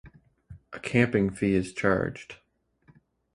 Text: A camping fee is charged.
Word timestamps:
A 0.73 0.79
camping 0.79 1.29
fee 1.29 1.53
is 1.53 1.73
charged. 1.75 2.37